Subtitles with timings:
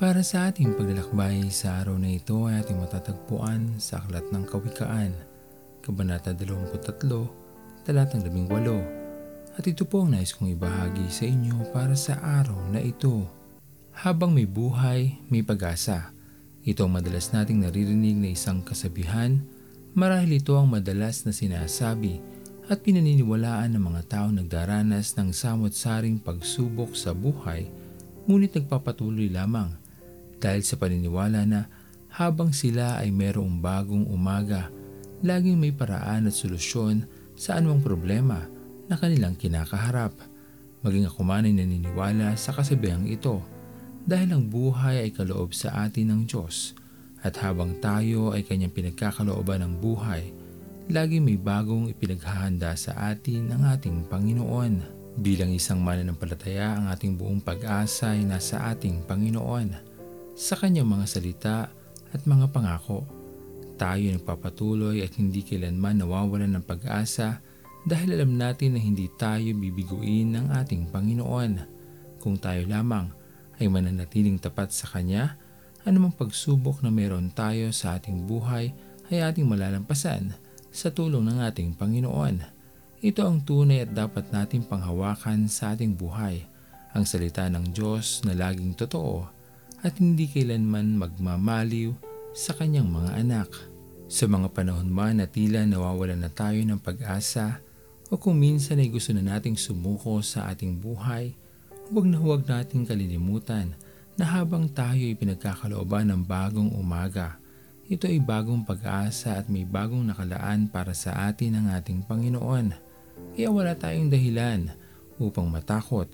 [0.00, 5.12] Para sa ating paglalakbay sa araw na ito ay ating matatagpuan sa Aklat ng Kawikaan,
[5.84, 9.60] Kabanata 23, Talatang 18.
[9.60, 13.28] At ito po ang nais kong ibahagi sa inyo para sa araw na ito.
[13.92, 16.16] Habang may buhay, may pag-asa.
[16.64, 19.44] Ito ang madalas nating naririnig na isang kasabihan,
[19.92, 22.24] marahil ito ang madalas na sinasabi
[22.72, 27.68] at pinaniniwalaan ng mga tao nagdaranas ng samot-saring pagsubok sa buhay
[28.30, 29.79] ngunit nagpapatuloy lamang
[30.40, 31.68] dahil sa paniniwala na
[32.10, 34.72] habang sila ay mayroong bagong umaga,
[35.22, 37.06] laging may paraan at solusyon
[37.38, 38.48] sa anumang problema
[38.90, 40.16] na kanilang kinakaharap.
[40.80, 43.38] Maging ako man ay naniniwala sa kasabihang ito
[44.08, 46.72] dahil ang buhay ay kaloob sa atin ng Diyos
[47.20, 50.32] at habang tayo ay kanyang pinagkakalooban ng buhay,
[50.88, 54.98] lagi may bagong ipinaghahanda sa atin ng ating Panginoon.
[55.20, 59.89] Bilang isang mananampalataya, ang ating buong pag-asa ay nasa ating Panginoon
[60.34, 61.56] sa kanyang mga salita
[62.10, 63.06] at mga pangako.
[63.80, 67.40] Tayo nagpapatuloy at hindi kailanman nawawalan ng pag-asa
[67.88, 71.52] dahil alam natin na hindi tayo bibiguin ng ating Panginoon.
[72.20, 73.08] Kung tayo lamang
[73.56, 75.40] ay mananatiling tapat sa Kanya,
[75.88, 78.76] anumang pagsubok na meron tayo sa ating buhay
[79.08, 80.36] ay ating malalampasan
[80.68, 82.60] sa tulong ng ating Panginoon.
[83.00, 86.44] Ito ang tunay at dapat nating panghawakan sa ating buhay,
[86.92, 89.39] ang salita ng Diyos na laging totoo
[89.80, 91.92] at hindi kailanman magmamaliw
[92.36, 93.50] sa kanyang mga anak.
[94.10, 97.62] Sa mga panahon man na tila nawawalan na tayo ng pag-asa
[98.10, 101.32] o kung minsan ay gusto na nating sumuko sa ating buhay,
[101.94, 103.78] huwag na huwag nating kalilimutan
[104.18, 107.38] na habang tayo ay pinagkakalooban ng bagong umaga,
[107.90, 112.70] ito ay bagong pag-asa at may bagong nakalaan para sa atin ng ating Panginoon.
[113.34, 114.70] Kaya wala tayong dahilan
[115.18, 116.06] upang matakot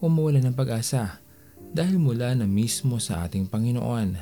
[0.00, 1.20] o mawala ng pag-asa
[1.68, 4.16] dahil mula na mismo sa ating Panginoon,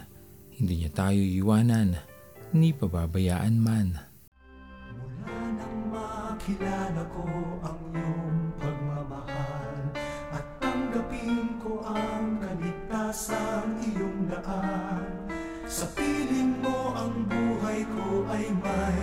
[0.58, 1.94] hindi niya tayo iwanan,
[2.56, 3.88] ni pababayaan man.
[4.96, 7.26] Mula nang makilala ko
[7.62, 9.82] ang iyong pagmamahal
[10.32, 15.04] At tanggapin ko ang kaligtasang iyong daan
[15.66, 19.02] Sa piling mo ang buhay ko ay may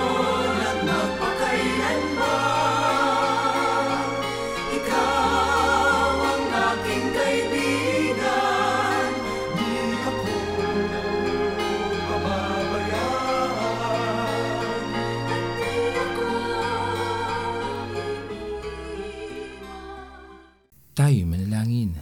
[21.01, 21.97] Tayo manalangin.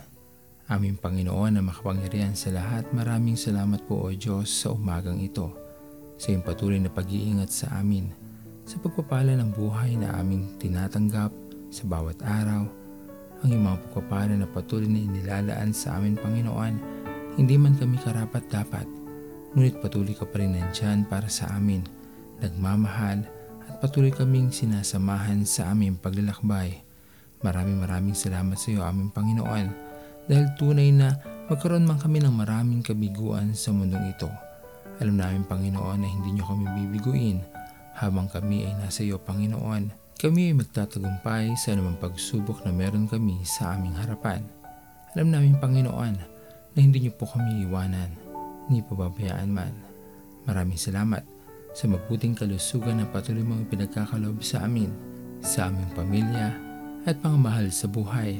[0.68, 5.56] Aming Panginoon na makapangyarihan sa lahat, maraming salamat po o Diyos sa umagang ito.
[6.20, 8.12] Sa iyong patuloy na pag-iingat sa amin,
[8.68, 11.32] sa pagpapala ng buhay na aming tinatanggap
[11.72, 12.68] sa bawat araw,
[13.40, 16.76] ang iyong mga pagpapala na patuloy na inilalaan sa amin Panginoon,
[17.40, 18.84] hindi man kami karapat dapat,
[19.56, 21.88] ngunit patuloy ka pa rin nandyan para sa amin,
[22.44, 23.24] nagmamahal
[23.64, 26.89] at patuloy kaming sinasamahan sa aming paglalakbay.
[27.40, 29.72] Maraming maraming salamat sa iyo aming Panginoon
[30.28, 31.16] dahil tunay na
[31.48, 34.28] magkaroon man kami ng maraming kabiguan sa mundong ito.
[35.00, 37.40] Alam namin Panginoon na hindi niyo kami bibiguin
[37.96, 39.90] habang kami ay nasa iyo Panginoon.
[40.20, 44.44] Kami ay magtatagumpay sa anumang pagsubok na meron kami sa aming harapan.
[45.16, 46.16] Alam namin Panginoon
[46.76, 48.12] na hindi niyo po kami iwanan,
[48.68, 49.72] ni pababayaan man.
[50.44, 51.24] Maraming salamat
[51.72, 54.92] sa mabuting kalusugan na patuloy mong ipinagkakaloob sa amin,
[55.40, 56.69] sa aming pamilya,
[57.10, 58.38] at mga mahal sa buhay.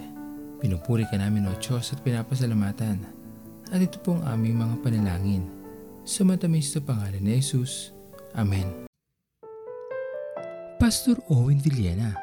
[0.62, 3.02] Pinupuri ka namin o Diyos at pinapasalamatan.
[3.74, 5.50] At ito po ang aming mga panalangin.
[6.06, 7.90] Sa matamis na pangalan ni Jesus.
[8.38, 8.86] Amen.
[10.78, 12.14] Pastor Owen Villena,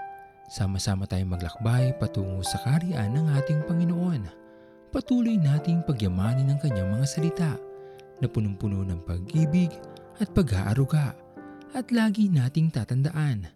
[0.47, 4.23] sama-sama tayong maglakbay patungo sa kariyan ng ating Panginoon.
[4.95, 7.53] Patuloy nating pagyamanin ang kanyang mga salita
[8.23, 9.75] na punong-puno ng pag-ibig
[10.23, 11.11] at pag-aaruga.
[11.75, 13.56] At lagi nating tatandaan